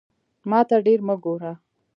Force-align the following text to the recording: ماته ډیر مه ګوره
ماته 0.49 0.77
ډیر 0.85 0.99
مه 1.07 1.15
ګوره 1.23 1.53